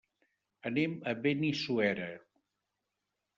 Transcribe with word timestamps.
Anem 0.69 0.95
a 1.11 1.13
Benissuera. 1.27 2.09